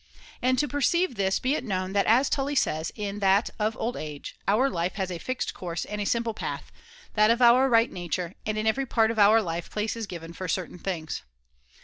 [0.41, 3.95] And to perceive this be it known that as Tully says in that Of Old
[3.95, 7.69] Age:* Our life has a fixed course and a simple path, \j.o~\ that of our
[7.69, 11.21] right nature; and in every part of our life place is given for certain things.'